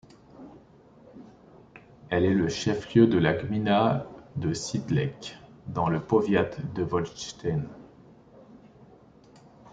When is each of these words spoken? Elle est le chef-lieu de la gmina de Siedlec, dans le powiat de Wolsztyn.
Elle 2.09 2.25
est 2.25 2.33
le 2.33 2.49
chef-lieu 2.49 3.05
de 3.05 3.19
la 3.19 3.33
gmina 3.33 4.07
de 4.35 4.51
Siedlec, 4.51 5.37
dans 5.67 5.89
le 5.89 5.99
powiat 6.01 6.49
de 6.73 6.81
Wolsztyn. 6.81 7.65